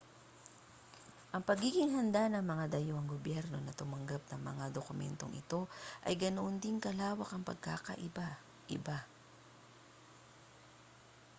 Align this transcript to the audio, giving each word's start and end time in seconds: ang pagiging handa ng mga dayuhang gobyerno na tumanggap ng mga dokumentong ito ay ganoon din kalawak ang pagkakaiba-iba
ang 1.33 1.43
pagiging 1.49 1.91
handa 1.97 2.23
ng 2.29 2.41
mga 2.51 2.65
dayuhang 2.73 3.05
gobyerno 3.13 3.57
na 3.61 3.69
tumanggap 3.79 4.23
ng 4.27 4.41
mga 4.49 4.65
dokumentong 4.77 5.29
ito 5.41 5.61
ay 6.05 6.13
ganoon 6.23 6.55
din 6.63 6.77
kalawak 6.85 7.29
ang 7.31 7.43
pagkakaiba-iba 7.49 8.97